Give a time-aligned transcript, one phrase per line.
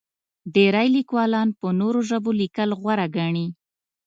[0.53, 3.47] ډېری لیکوالان په نورو ژبو لیکل غوره ګڼي.